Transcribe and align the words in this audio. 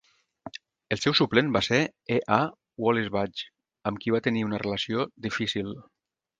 El 0.95 1.01
seu 1.01 1.15
suplent 1.19 1.51
va 1.57 1.61
ser 1.67 1.79
E. 2.15 2.17
A. 2.37 2.39
Wallis 2.87 3.13
Budge, 3.19 3.47
amb 3.91 4.03
qui 4.03 4.17
va 4.17 4.25
tenir 4.31 4.45
una 4.51 4.65
relació 4.67 5.09
difícil. 5.31 5.75